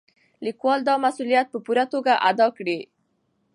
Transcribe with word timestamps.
لیکوال 0.45 0.79
دا 0.87 0.95
مسؤلیت 1.05 1.47
په 1.51 1.59
پوره 1.65 1.85
توګه 1.93 2.13
ادا 2.29 2.47
کړی. 2.57 2.79